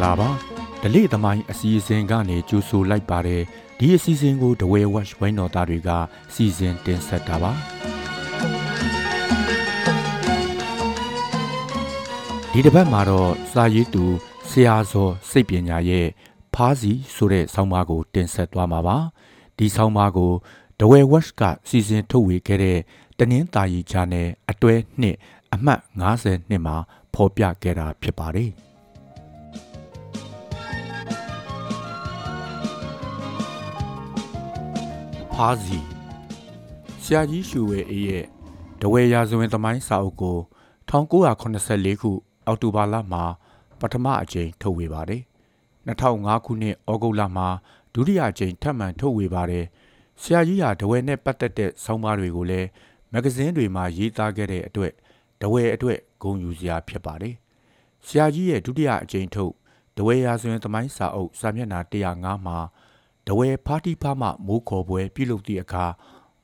[0.00, 0.30] ္ဂလာပါ
[0.82, 3.42] ဒလိသမိုင်းအစီအစဉ်ကနေကြိုဆိုလိုက်ပါတယ်
[3.78, 5.90] ဒီအစီအစဉ်ကိုဒဝဲဝက်ဝိုင်းတော်သားတွေက
[6.34, 7.52] စီစဉ်တင်ဆက်တာပါ
[12.52, 14.04] ဒီတစ်ပတ်မှာတော့စာရေးသူ
[14.50, 16.06] ဆရာဇော်စိတ်ပညာရဲ့
[16.54, 18.96] ဖားစီဆိုတဲ့ဆောင်းပါးကို တင်ဆက်သွားမှာပါ
[19.58, 20.32] ဒီဆောင်းပါးကို
[20.80, 22.78] ဒဝဲဝက်ကစီစဉ်ထုတ်ဝေခဲ့တဲ့
[23.18, 25.16] တနင်္သာရီချာနယ်အတွဲနှစ်
[25.52, 26.76] အမှတ်50နှစ်မှာ
[27.14, 28.50] ဖော်ပြခဲ့တာဖြစ်ပါတယ်
[35.42, 35.78] ဖားစီ
[37.02, 38.24] ဆရာကြီးရှူဝဲအေးရဲ့
[38.80, 40.38] ဒဝဲရာဇဝင်သမိုင်းစာအုပ်ကို
[40.90, 42.10] 1984ခု
[42.46, 43.24] အောက်တိုဘာလမှာ
[43.80, 45.22] ပထမအကြိမ်ထုတ်ဝေပါတယ်
[45.86, 47.48] 2005ခုနှစ်ဩဂုတ်လမှာ
[47.94, 49.64] ဒုတိယအကြိမ်ထပ်မံထုတ်ဝေပါတယ်
[50.22, 52.68] ဆရာကြီးဟာဒဝဲနဲ့ပတ်သက်တဲ့ဆောင်းပါးတွေကိုလည်း
[53.12, 54.92] မဂဇင်းတွေမှာရေးသားခဲ့တဲ့အတွက်
[55.40, 57.34] ဒဝဲအတွက်ဂုဏ်ယူစရာဖြစ်ပါတယ်
[58.06, 59.52] ဆရာကြီးရဲ့ဒုတိယအကြိမ်ထုတ်
[59.96, 62.58] ဒဝဲရာဇဝင်သမိုင်းစာအုပ်စာမျက်နှာ105မှာ
[63.30, 65.84] ဒဝဲဖာတိဖာမမိုးခေါ်ပွဲပြုလုပ်သည့်အခါ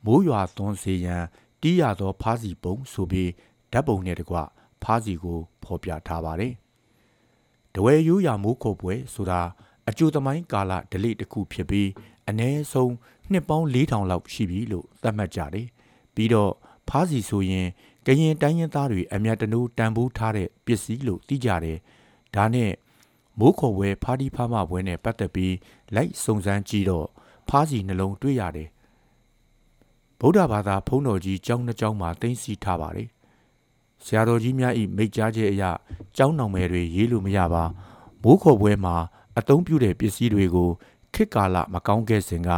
[0.04, 1.24] မိုးရွာသွန်းစေရန်
[1.62, 3.30] တီးရသောဖားစီပုံဆိုပြီး
[3.72, 4.36] ဓာတ်ပုံနဲ့တကွ
[4.82, 6.52] ဖားစီကိုဖော်ပြထားပါတယ်။
[7.74, 9.40] တဝဲရိုးရာမိုးခေါ်ပွဲဆိုတာ
[9.88, 11.88] အကျိုးသမိုင်းကာလဒလိတစ်ခုဖြစ်ပြီး
[12.30, 12.94] အ ਨੇ ဆုံး
[13.30, 15.66] နှစ်ပေါင်း4000လောက်ရှိပြီလို့သတ်မှတ်ကြတယ်။
[16.14, 16.52] ပြီးတော့
[16.88, 17.66] ဖားစီဆိုရင်
[18.06, 21.78] ကရင်တိုင်းရင်းသားတွေအမြတ်တနိုးတန်ဖိုးထားတဲ့ပစ္စည်းလို့သိကြတယ်။
[22.34, 22.70] ဒါနဲ့
[23.38, 25.54] မိုးခေါ်ပွဲဖားဒီဖားမပွဲနဲ့ပတ်သက်ပြီး
[25.94, 27.06] လိုက်စုံစမ်းကြည့်တော့
[27.48, 28.68] ဖားစီနှလုံးတွေ့ရတယ်။
[30.20, 33.08] ဗုဒ္ဓဘာသာဘုန်းတော်ကြီးကျောင်းနှစ်ကျောင်းမှာတင်စီထားပါတယ်။
[34.04, 35.64] ဆရာတော်ကြီးများဤမိတ်ကြားချက်အရ
[36.16, 37.64] ကျောင်းနောင်မယ်တွေရေးလို့မရပါ
[38.22, 38.96] မိုးခေါ်ပွဲမှာ
[39.38, 40.70] အသုံးပြုတဲ့ပစ္စည်းတွေကို
[41.14, 42.50] ခေတ်ကာလမကောင်းခဲ့စဉ်က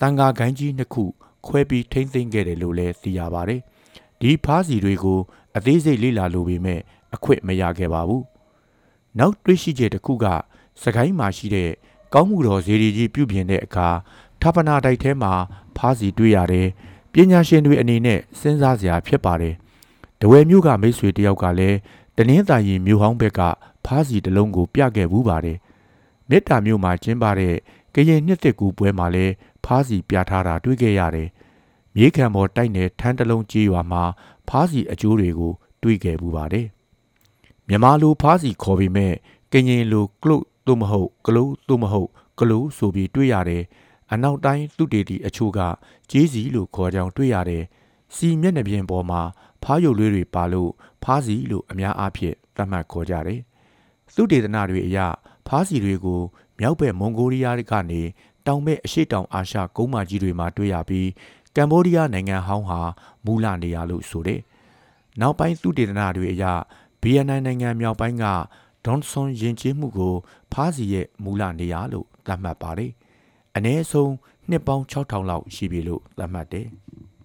[0.00, 1.04] တန်ဃာဂိုင်းကြီးနှစ်ခု
[1.46, 3.60] ခွဲပြီးထိမ့်သိမ်းခဲ့တယ်လို့လည်းသိရပါတယ်။
[4.20, 5.18] ဒီဖားစီတွေကို
[5.56, 6.80] အသေးစိတ်လေ့လာလို့ပေမဲ့
[7.14, 8.22] အခွင့်မရခဲ့ပါဘူး။
[9.18, 10.26] နောက်တွေ့ရှိချက်တစ်ခုက
[10.82, 11.70] စကိုင်းမှာရှိတဲ့
[12.14, 13.88] ကောင်းမှုတော်ဇေဒီကြီးပြုပြင်တဲ့အခါ
[14.42, 15.32] ဌာပနာတိုက်ထဲမှာ
[15.76, 16.68] ဖားစီတွေ့ရတယ်။
[17.12, 19.54] ပညာရှင်တွေအနေနဲ့စဉ်းစားစရာဖြစ်ပါတယ်။
[20.20, 21.78] တဝဲမျိုးကမိတ်ဆွေတယောက်ကလည်း
[22.16, 23.40] တနင်္သာရီမြို့ဟောင်းဘက်က
[23.86, 25.58] ဖားစီတစ်လုံးကိုပြခဲ့ဘူးပါတယ်။
[26.28, 27.54] မေတ္တာမြို့မှာကျင်းပတဲ့
[27.94, 29.34] ကရင်နှစ်သက်ကူပွဲမှာလည်း
[29.64, 31.28] ဖားစီပြထားတာတွေ့ခဲ့ရတယ်။
[31.96, 34.02] မြေခံပေါ်တိုက်နယ်ထန်းတလုံးကြီးရွာမှာ
[34.48, 35.52] ဖားစီအကျိုးတွေကို
[35.82, 36.66] တွေ့ခဲ့ဘူးပါတယ်။
[37.68, 39.12] မြန်မာလိုဖားစီခေါ်ပေမဲ့
[39.52, 43.62] ကရင်လိုကလုတ်သို့မဟုတ်ကလုသို့မဟုတ်ကလုဆိုပြီးတွေ့ရတယ်။
[44.12, 45.60] အနောက်တိုင်းသူတေတီအချို့က
[46.10, 47.64] ကျေးစီလို့ခေါ်ကြောင်တွေ့ရတယ်။
[48.16, 49.20] စီမျက်နှာပြင်ပေါ်မှာ
[49.62, 50.70] ဖားရုပ်လေးတွေပါလို့
[51.02, 53.40] ဖားစီလို့အများအားဖြင့်သတ်မှတ်ခေါ်ကြတယ်။
[54.14, 54.98] သူတေသနာတွေအရ
[55.46, 56.20] ဖားစီတွေကို
[56.60, 58.02] မြောက်ဘက်မွန်ဂိုလီးယားကနေ
[58.46, 61.08] တောင်ဘက်အရှေ့တောင်အာရှကုန်းမကြီးတွေမှာတွေ့ရပြီး
[61.56, 62.80] ကမ်ဘောဒီးယားနိုင်ငံဟောင်းဟာ
[63.24, 64.40] မူလနေရာလို့ဆိုတဲ့
[65.20, 66.44] နောက်ပိုင်းသုတေသနတွေအရ
[67.08, 68.24] ဗီယက်နမ်နိုင်ငံမြောက်ပိုင်းက
[68.84, 70.14] ဒွန်ဆွန်ယဉ်ကျေးမှုကို
[70.52, 72.92] ဖားစီရဲ့မူလနေရာလို့သတ်မှတ်ပါတယ်။
[73.56, 74.12] အ ਨੇ ဆုံး
[74.48, 76.66] နှစ်ပေါင်း6000လောက်ရှိပြီလို့သတ်မှတ်တယ်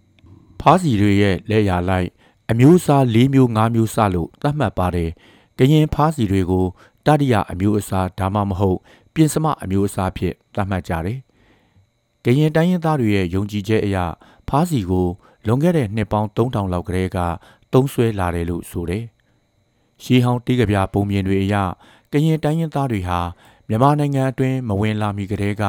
[0.62, 2.10] ။ဖားစီတွေရဲ့လက်ရာလိုက်
[2.52, 5.10] အမျိုးအစား၄မျိုး၅မျိုးစလို့သတ်မှတ်ပါတယ်။
[5.58, 6.66] ကရင်ဖားစီတွေကို
[7.06, 8.78] တတိယအမျိုးအစားဒါမှမဟုတ်
[9.14, 11.20] ပြင်စမအမျိုးအစားဖြစ်သတ်မှတ်ကြတယ်။
[12.26, 13.98] ကရင်တိုင်းရင်းသားတွေရဲ့ယုံကြည်ချက်အရ
[14.50, 15.08] ဖားစီကို
[15.48, 17.18] လွန်ခဲ့တဲ့နှစ်ပေါင်း3000လောက်ကတည်းက
[17.74, 19.06] သုံးဆွဲလာတယ်လို့ဆိုတယ်။
[20.04, 21.56] ရှီဟောင်းတိကပြပုံမြင်တွေအရ
[22.12, 23.20] ကရင်တိုင်းရင်းသားတွေဟာ
[23.68, 25.64] မြန်မာနိုင်ငံအတွင်းမဝင်လာမီကတည်းက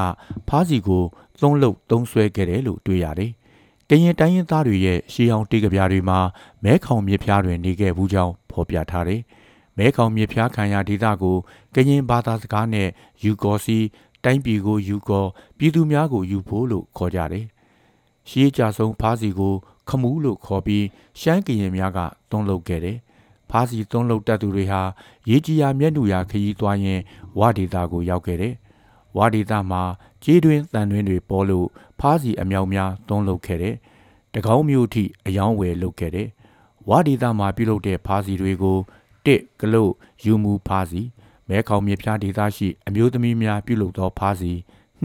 [0.48, 1.04] ဖားစီကို
[1.40, 3.30] သုံးလုပ်သုံးဆွဲခဲ့တယ်လို့တွေ့ရတယ်။
[3.88, 6.18] ကရင်တိုင်းရင်းသားတွေရဲ့ရှီဟောင်းတိကပြတွေမှာ
[6.64, 9.20] မဲခေါင်မြစ်ဖျားတွင်နေခဲ့ဘူးကြောင်းဖော်ပြထားတယ်။
[9.78, 11.36] မဲခေါင်မြစ်ဖျားခံရဒေသကို
[11.74, 12.88] ကရင်ဘာသာစကားနဲ့
[13.24, 13.78] ယူကော်စီ
[14.24, 15.28] တိုင်းပြည်ကိုယူကော်
[15.58, 17.46] ပြည်သူများကိုယူဖို့လို့ခေါ်ကြတယ်။
[18.28, 19.54] ရှေးကြဆုံးဖားစီကို
[19.88, 20.84] ခမူးလို့ခေါ်ပြီး
[21.20, 21.98] ရှမ်းကရင်များက
[22.30, 22.98] သွန်းလုပ်ခဲ့တယ်။
[23.52, 24.82] ဖားစီသွန်းလုပ်တတ်သူတွေဟာ
[25.28, 27.00] ရေကြီးရာမျက်နှာရာခရီးသွားရင်
[27.38, 28.54] ဝဒေတာကိုရောက်ခဲ့တယ်။
[29.16, 29.82] ဝဒေတာမှာ
[30.24, 31.66] ကြေးတွင်တန်တွင်တွေပေါ်လို့
[32.00, 33.74] ဖားစီအမြောက်များသွန်းလုပ်ခဲ့တယ်။
[34.34, 36.28] တကောင်းမျိုးအထိအယောင်းဝယ်လုပ်ခဲ့တယ်။
[36.88, 38.78] ဝဒေတာမှာပြုလုပ်တဲ့ဖားစီတွေကို
[39.26, 39.92] တစ်ကလုတ်
[40.24, 41.02] ယူမူဖားစီ
[41.48, 44.52] မဲခေါင်မြေပြားဒေသရှိအမျိုးသမီးများပြုလုပ်သောဖားစီ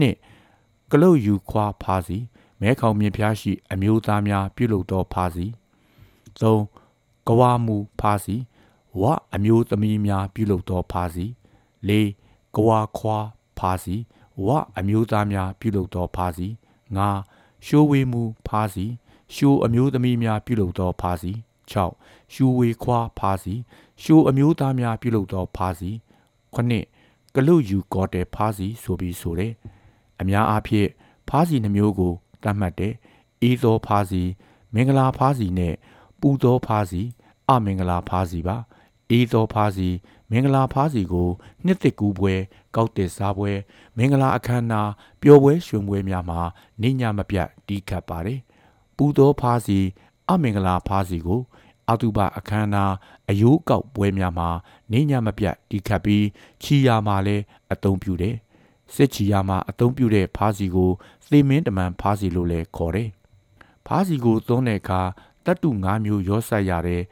[0.00, 0.16] နှစ်
[0.92, 2.18] ကလုတ်ယူခွာဖားစီ
[2.60, 5.46] မဲခေါင်မြေပြားရှိအမျိုးသားများပြုလုပ်သောဖားစီ
[6.40, 6.62] သုံး
[7.28, 8.36] ကဝါမူဖားစီ
[9.00, 9.02] ဝ
[9.34, 11.26] အမျိုးသမီးများပြုလုပ်သောဖားစီ
[11.88, 12.08] လေး
[12.54, 13.18] ကဝါခွာ
[13.58, 13.96] ဖားစီ
[14.46, 14.48] ဝ
[14.78, 16.48] အမျိုးသားများပြုလုပ်သောဖားစီ
[16.96, 17.08] ငါ
[17.66, 18.84] ရှိုးဝေးမူဖားစီ
[19.34, 21.32] ရှိုးအမျိုးသမီးများပြုလုပ်သောဖားစီ
[21.82, 23.54] 6ရှူဝေခွာဖားစီ
[24.02, 25.90] ရှိုးအမျိုးသားများပြုလုပ်သောဖားစီ
[26.54, 26.84] ခုနှစ်
[27.34, 29.52] ကလုတ်ယူကော်တယ်ဖားစီဆိုပြီးဆိုတယ်
[30.20, 30.88] အများအားဖြင့်
[31.28, 32.94] ဖားစီနှမျိုးကိုသတ်မှတ်တယ်
[33.42, 34.22] အေးသောဖားစီ
[34.74, 35.74] မင်္ဂလာဖားစီနဲ့
[36.20, 37.02] ပူသောဖားစီ
[37.50, 38.56] အမင်္ဂလာဖားစီပါ
[39.10, 39.88] အေးသောဖားစီ
[40.30, 41.28] မင်္ဂလာဖားစီကို
[41.64, 42.34] နှစ်သက်ကူးပွဲ
[42.74, 43.52] ကောက်တစ်စားပွဲ
[43.96, 44.90] မင်္ဂလာအခမ်းအနား
[45.22, 46.40] ပျော်ပွဲရွှင်ပွဲများမှာ
[46.82, 48.40] နေညမပြတ်တီးခတ်ပါတယ်
[48.96, 49.78] ပူသောဖားစီ
[50.28, 51.40] အမင်္ဂလာဖားစီကို
[51.90, 52.92] အတုပအခမ်းအနား
[53.28, 54.48] အယိုးကောက်ပွဲများမှာ
[54.92, 56.24] နေညမပြတ်တီးခတ်ပြီး
[56.62, 58.36] ချီယာမှာလည်းအသုံးပြုတယ်
[58.94, 60.90] စစ်ချီယာမှာအသုံးပြုတဲ့ဖားစီကို
[61.30, 63.10] သေမင်းတမန်ဖားစီလို့လည်းခေါ်တယ်
[63.86, 65.00] ဖားစီကိုသုံးတဲ့အခါ
[65.44, 67.02] တတ်တူ၅မျိုးရောဆက်ရတဲ့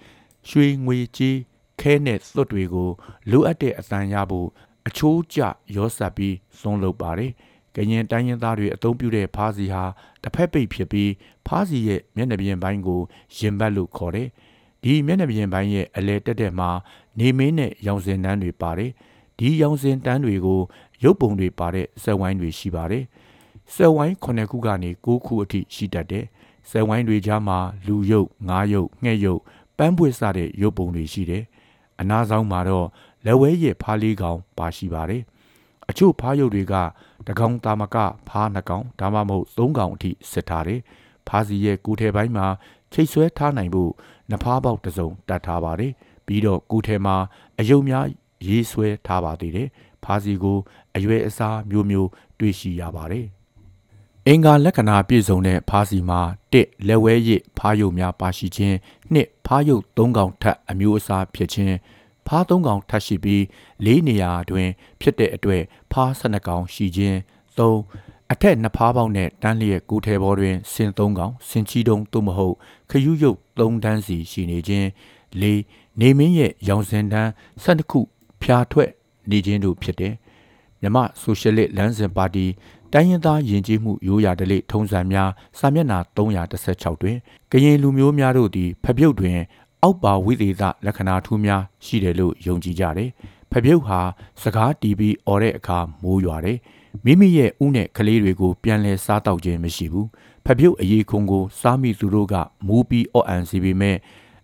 [0.49, 1.39] ရွှေငွေကြီး
[1.81, 2.91] ခဲနဲ့သွတ်တွေကို
[3.31, 4.49] လိုအပ်တဲ့အတန်ရဖို့
[4.89, 5.39] အချိုးကျ
[5.77, 7.33] ရောဆက်ပြီးသုံးလုပ်ပါတယ်
[7.75, 9.85] ကရင်တိုင်းရင်းသားတွေအသုံးပြုတဲ့ဖားစီဟာ
[10.23, 11.11] တစ်ဖက်ပိတ်ဖြစ်ပြီး
[11.47, 13.01] ဖားစီရဲ့မျက်နှာပြင်ပိုင်းကို
[13.39, 14.29] ရင်ဘတ်လို့ခေါ်တယ်
[14.83, 16.71] ဒီမျက်နှာပြင်ပိုင်းရဲ့အလဲတက်တဲ့မှာ
[17.19, 18.91] နေမင်းနဲ့ရောင်စင်တန်းတွေပါတယ်
[19.39, 20.61] ဒီရောင်စင်တန်းတွေကို
[21.05, 23.05] ရုပ်ပုံတွေပါတဲ့စက်ဝိုင်းတွေရှိပါတယ်
[23.75, 26.25] စက်ဝိုင်း9ခုကနေ9ခုအထိရှိတတ်တယ်
[26.71, 29.41] စက်ဝိုင်းတွေကြားမှာလူရုပ်ငါးရုပ်ငှက်ရုပ်
[29.79, 31.45] ပန်းပွေစတဲ့ရုပ်ပုံတွေရှိတယ်
[32.01, 32.87] အနာဆောင်မှာတော့
[33.25, 35.23] လက်ဝဲရည်ဖားလေးကောင်ပါရှိပါတယ်
[35.91, 36.75] အချို့ဖားရုပ်တွေက
[37.27, 37.97] တကောင်တာမက
[38.29, 40.81] ဖားနှစ်ကောင်ဒါမှမဟုတ်သုံးကောင်အထိစစ်ထားတယ်
[41.29, 42.47] ဖားစီရဲ့ကူထဲပိုင်းမှာ
[42.93, 43.91] ချိတ်ဆွဲထားနိုင်ဖို့
[44.31, 45.93] နဖားပေါက်တစ်စုံတတ်ထားပါတယ်
[46.27, 47.17] ပြီးတော့ကူထဲမှာ
[47.59, 48.07] အယုံများ
[48.49, 49.69] ရေးဆွဲထားပါသေးတယ်
[50.05, 50.59] ဖားစီကို
[50.97, 52.09] အရွယ်အစားမျိုးမျိုး
[52.39, 53.27] တွေ့ရှိရပါတယ်
[54.28, 56.22] အင်္ဂါလက္ခဏာပြည့်စုံတဲ့ဖားစီမှာ
[56.54, 58.76] 1လက်ဝဲရစ်ဖားယုတ်များပါရှိခြင်း
[59.14, 61.76] 2ဖားယုတ်3កောင်ထပ်အမျိုးအစားဖြစ်ခြင်း
[62.28, 63.42] ဖား3កောင်ထပ်ရှိပြီး
[63.86, 64.70] ၄နေရာတွင်
[65.02, 67.18] ဖြစ်တဲ့အတွက်ဖား12កောင်ရှိခြင်း
[67.58, 72.56] 3အထက်နှစ်ဖားပေါက်နဲ့တန်းလျက်ကိုထဲပေါ်တွင်ဆင်3កောင်ဆင်ချီတုံသို့မဟုတ်
[72.90, 74.88] ခယူးယုတ်3တန်းစီရှိနေခြင်း
[75.42, 75.44] ၄
[76.00, 77.30] နေမင်းရဲ့ရောင်စင်တန်း
[77.64, 78.00] 12ခု
[78.42, 78.90] ဖြာထွက်
[79.30, 80.14] နေခြင်းတို့ဖြစ်တယ်
[80.82, 82.46] မြမဆိုရှယ်လစ်လမ်းစဉ်ပါတီ
[82.93, 87.17] တိုင်းရင်းသားယဉ်ကျေးမှုရိုးရာဓလေ့ထုံးစံများစာမျက်နှာ316တွင်
[87.53, 89.39] ကရင်လူမျိုးများတို့သည်ဖပြုတ်တွင်
[89.83, 93.11] အောက်ပါဝိသေသလက္ခဏာထူးများရှိတယ်လို့ယုံကြည်ကြတယ်။
[93.51, 94.01] ဖပြုတ်ဟာ
[94.43, 96.59] စကားတီးပြီးអော်တဲ့အခါမိုးရွာတယ်။
[97.05, 100.07] မိမိရဲ့ဥနဲ့ကလေးတွေကိုပြန်လဲစားတော့ခြင်းမရှိဘူး။
[100.47, 102.35] ဖပြုတ်အရေးခုံကိုစားမိသူတို့က
[102.67, 103.97] မူးပြီးအော့အန်စီပေမဲ့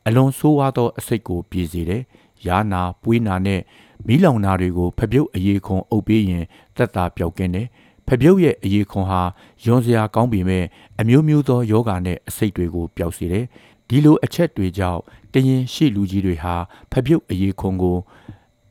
[0.06, 2.02] အလွန်ဆိုးဝါးသောအစိတ်ကိုပြေစေတယ်။
[2.46, 3.60] ယာနာပွေးနာနဲ့
[4.06, 6.44] မီးလောင်နာတွေကိုဖပြုတ်အရေးခုံအုပ်ပေးရင်
[6.76, 7.66] သက်သာပျောက်ကင်းတယ်။
[8.08, 9.22] ဖပြုတ်ရဲ့အရေးခွန်ဟာ
[9.64, 10.64] ယွန်စရာကောင်းပေမဲ့
[11.00, 13.44] အမျိုးမျိုးသောယောဂာနဲ့အစိတ်တွေကိုပျောက်စေတယ်။
[13.88, 15.00] ဒီလိုအချက်တွေကြောင့်
[15.32, 16.54] ကရင်ရှိလူကြီးတွေဟာ
[16.90, 17.98] ဖပြုတ်အရေးခွန်ကို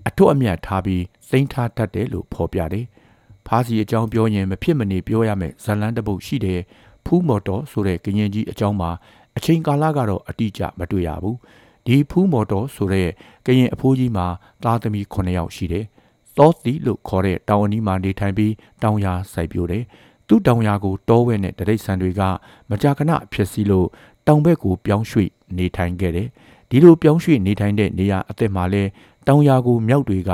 [0.08, 2.86] အထွတ်အမြတ်ထားပြီးစိမ့်ထားတတ်တယ်လို့ဖော်ပြတယ်။
[3.48, 6.60] ဖားစီအကြောင်းပြောရင်မဖြစ်မနေပြောရမယ်ဇလန်းတပုတ်ရှိတယ်။
[7.06, 8.90] ဖူးမော်တော်ဆိုတဲ့ကရင်ကြီးအကြောင်းမှာ
[9.38, 11.36] အချိန်ကာလကတော့အတိအကျမတွေ့ရဘူး။
[11.86, 13.10] ဒီဖူးမော်တော်ဆိုတဲ့
[13.46, 14.26] ကရင်အဖိုးကြီးမှာ
[14.64, 15.86] သားသမီး9ယောက်ရှိတယ်။
[16.42, 18.54] သောသီလို့ခေါ်တဲ့တောင်အနီးမှာနေထိုင်ပြီး
[18.84, 19.84] တောင်ယာစိုက်ပျိုးတယ်။
[20.28, 22.22] သူ့တောင်ယာကိုတောဝဲနဲ့တရိတ်ဆန်တွေက
[22.70, 23.88] မကြာခဏဖြစ်စီလို့
[24.28, 26.28] တောင်ဘက်ကိုပြောင်းရွှေ့နေထိုင်ခဲ့တယ်။
[26.70, 28.84] ဒီလိုပြောင်းရွှေ့နေထိုင်တဲ့နေရာအသက်မှာလဲ
[29.28, 30.32] တောင်ယာကိုမြောက်တွေက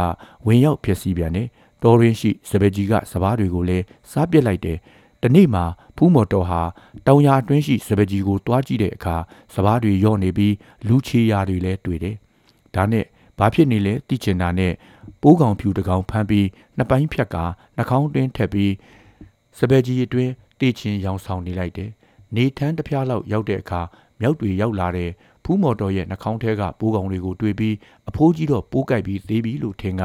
[0.47, 1.47] ဝင်ရောက်ဖြစ်စီပြန်တယ်။
[1.83, 4.77] တော်ရင်းရှိစပယ်ကြီးကစပားတွေကိုလည်းစားပစ်လိုက်တယ်။
[5.21, 5.63] ဒီနေ့မှာ
[5.95, 6.61] ဖူးမော်တော်ဟာ
[7.07, 9.15] တောင်ယာအတွင်းရှိစပယ်ကြီးကိုတွားကြည့်တဲ့အခါ
[9.53, 10.53] စပားတွေယော့နေပြီး
[10.87, 12.15] လူချီယာတွေလည်းတွေ့တယ်။
[12.75, 13.05] ဒါနဲ့
[13.37, 14.73] ဘာဖြစ်နေလဲသိချင်တာနဲ့
[15.21, 16.47] ပိုးကောင်ဖြူတကောင်ဖမ်းပြီး
[16.77, 17.43] နှစ်ပိုင်းဖြတ်ကာ
[17.77, 18.73] နှာခေါင်းတွင်းထက်ပြီး
[19.57, 21.89] စပယ်ကြီးအတွင်းတေချင်ရောင်ဆောင်နေလိုက်တယ်။
[22.35, 23.81] နေထန်းတစ်ပြားလောက်ရောက်တဲ့အခါ
[24.19, 25.11] မြောက်တွေရောက်လာတဲ့
[25.43, 27.75] ဖူးမော်တော်ရဲ့နှာခေါင်းထဲကပိုးကောင်တွေကိုတွေ့ပြီး
[28.09, 30.03] အဖိုးကြီးတော့ပိုးကြိုက်ပြီးသေးပြီလို့ထင်က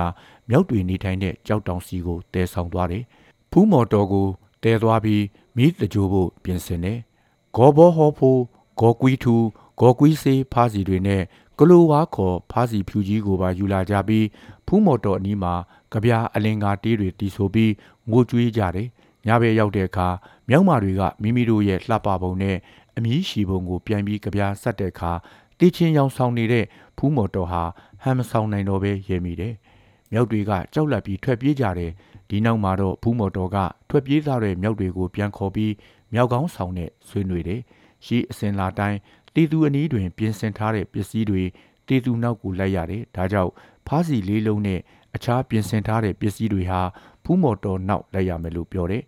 [0.48, 3.04] မြောက်တွေနေထိုင်တဲ့ကြောက်တောင်စီကိုတဲဆောင်သွားတယ်။
[3.50, 4.28] ဖူးမော်တော်ကို
[4.64, 5.22] တဲသွားပြီး
[5.56, 6.98] မိတကြိုးဖို့ပြင်ဆင်တယ်။
[7.56, 8.42] ဂေါ်ဘောဟောဖိုး
[8.80, 9.34] ဂေါ်ကွီထူ
[9.80, 11.22] ဂေါ်ကွီစေးဖားစီတွေနဲ့
[11.58, 14.26] ကလိုဝါခေါ်ဖားစီဖြူကြီးကိုပါယူလာကြပြီး
[14.66, 15.54] ဖူးမော်တော်အနီးမှာ
[15.92, 17.72] ကြပြားအလင်္ကာတေးတွေတီးဆိုပြီး
[18.10, 18.88] ငိုကြွေးကြတယ်။
[19.26, 20.08] ညဘက်ရောက်တဲ့အခါ
[20.48, 22.56] မြောက်မာတွေကမိမိတို့ရဲ့လှပပုံနဲ့
[22.96, 25.12] အမီးရှီပုံကိုပြန်ပြီးကြပြားဆက်တဲ့အခါ
[25.58, 26.64] တေးချင်းရောင်ဆောင်နေတဲ့
[26.96, 27.62] ဖူးမော်တော်ဟာ
[28.02, 29.54] ဟမ်မဆောင်နိုင်တော့ပဲရဲမိတယ်။
[30.12, 31.92] မြောက်တွေကကြောက်လန့်ပြီးထွက်ပြေးကြတယ်။
[32.28, 33.56] ဒီနောက်မှာတော့ဖူးမော်တော်က
[33.88, 35.72] ထွက်ပြေးသွားတဲ့မြောက်တွေကိုပြန်ခေါ်ပြီး
[36.12, 37.60] မြောက်ကောင်းဆောင်နဲ့ဆွေးနွေတယ်။
[38.06, 38.98] ရှိအစင်လာတိုင်း
[39.34, 41.42] တီသူအနီးတွင် ပြင်ဆင်ထားတဲ့ပစ္စည်းတွေ
[41.86, 43.52] တီသူနောက်ကိုလိုက်ရတယ်ဒါကြောင့်
[43.86, 44.80] ဖားစီလေးလုံးနဲ့
[45.16, 46.80] အခြားပြင်ဆင်ထားတဲ့ပစ္စည်းတွေဟာ
[47.24, 49.02] ဖူးမော်တော်နောက်လိုက်ရမယ်လို့ပြောတယ်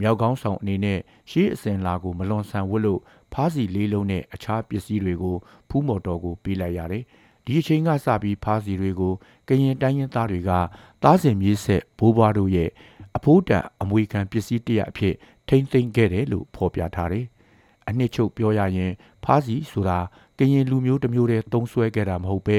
[0.00, 0.98] မြောက်ကောင်းဆောင်အနေနဲ့
[1.30, 3.00] ရှေးအစင်လာကိုမလွန်ဆန်ဝတ်လို့
[3.32, 5.36] ဖားစီလေးလုံးနဲ့အခြားပစ္စည်းတွေကို
[5.68, 7.04] ဖူးမော်တော်ကိုပေးလိုက်ရတယ်
[7.44, 9.12] ဒီအချိန်ကစပြီးဖားစီတွေကို
[9.48, 10.50] ကရင်တိုင်းရင်းသားတွေက
[11.02, 12.70] သားစင်မြေးဆက်ဘိုးဘွားတို့ရဲ့
[13.16, 15.14] အဖိုးတန်အမွေခံပစ္စည်းတရအဖြစ်
[15.48, 17.26] ထိမ့်သိမ့်ခဲ့တယ်လို့ဖော်ပြထားတယ်။
[17.88, 18.92] အနှစ်ချုပ်ပြောရရင်
[19.24, 19.98] ဖားစီဆိုတာ
[20.38, 22.58] ကရင်လူမျိုးတစ်မျိုးတည်းသုံးဆွဲခဲ့တာမဟုတ်ပဲ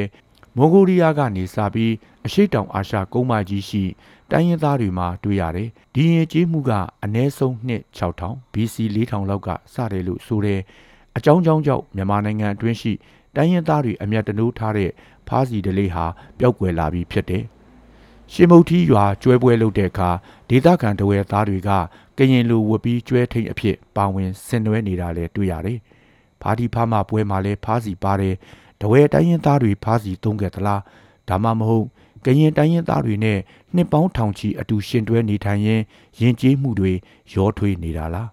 [0.58, 1.94] မွန်ဂိုလီးယားကနေစပြီး
[2.26, 3.84] အရှိတောင်အာရှကုန်းမကြီးရှိ
[4.32, 6.72] တိုင်းရင်းသားတွေမှာတွေ့ရတယ်။ဒီရင်ကျေးမှုက
[7.04, 10.62] အနည်းဆုံးနှစ်6000 BC 4000လောက်ကစတယ်လို့ဆိုတယ်။
[11.18, 12.94] အကြောင်းကြောင်းကြောင့်မြန်မာနိုင်ငံအတွင်းရှိ
[13.36, 14.92] တိုင်းရင်းသားတွေအမျက်တနိုးထားတဲ့
[15.28, 16.06] ဖားစီဒလေးဟာ
[16.40, 17.44] ပျောက်ကွယ်လာပြီးဖြစ်တယ်။
[18.32, 20.10] ရှင်မုတ်ထီးရွာကျွဲပွဲလုပ်တဲ့အခါ
[20.50, 21.70] ဒေသခံတဝဲသားတွေက
[22.18, 25.80] ကရင်လူဝတ်ပြီးကျွဲထိန်အဖြစ်ပါဝင်ဆင်နွှဲနေတာလည်းတွေ့ရတယ်။
[26.42, 28.36] ဖားဒီဖားမပွဲမှာလည်းဖားစီပါတယ်။
[28.82, 30.82] တဝဲတိုင်းရင်းသားတွေဖားစီသုံးခဲ့သလား
[31.30, 31.86] ဒါမှမဟုတ်
[32.26, 33.40] ကရင်တိုင်းရင်းသားတွေနဲ့
[33.76, 35.84] နှစ်ပေါင်းထောင်ချီအတူရှင်တွဲနေထိုင်ရင်း
[36.20, 36.92] ယဉ်ကျေးမှုတွေ
[37.34, 38.30] ရောထွေးနေတာလား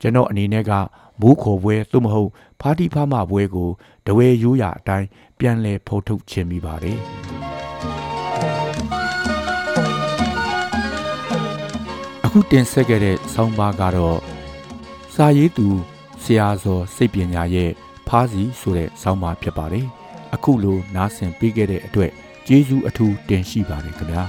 [0.00, 0.72] ကျွန်တော်အနေနဲ့က
[1.20, 3.70] မိုးခေါ်ပွဲသို့မဟုတ်ဖာတီဖာမပွဲကို
[4.06, 5.06] တဝဲရိုးရာအတိုင်း
[5.38, 6.98] ပြန်လဲဖော်ထုတ်ခြင်းမိပါတယ်
[12.34, 14.18] အခုတင်ဆက်ခဲ့တဲ့ဆောင်းပါးကတော့
[15.14, 15.66] စာရေးသူ
[16.22, 17.70] ဆရာဇော်စိတ်ပညာရဲ့
[18.08, 19.86] ဖားစီဆိုတဲ့ဆောင်းပါးဖြစ်ပါတယ်
[20.34, 22.10] အခုလိုနားဆင်ပြီးခဲ့တဲ့အတွက်
[22.46, 24.22] ကျေးဇူးအထူးတင်ရှိပါတယ်ခင်ဗျာ